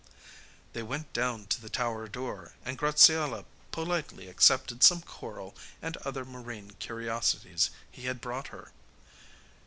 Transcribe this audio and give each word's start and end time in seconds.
They 0.73 0.81
went 0.81 1.13
down 1.13 1.45
to 1.45 1.61
the 1.61 1.69
tower 1.69 2.07
door, 2.07 2.55
and 2.65 2.75
Graziella 2.75 3.45
politely 3.71 4.29
accepted 4.29 4.81
some 4.81 5.03
coral 5.03 5.55
and 5.79 5.95
other 5.97 6.25
marine 6.25 6.71
curiosities 6.79 7.69
he 7.91 8.05
had 8.05 8.19
brought 8.19 8.47
her. 8.47 8.71